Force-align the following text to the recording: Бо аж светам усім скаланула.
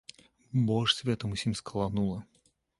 Бо 0.69 0.77
аж 0.85 0.95
светам 1.01 1.31
усім 1.37 1.55
скаланула. 1.63 2.21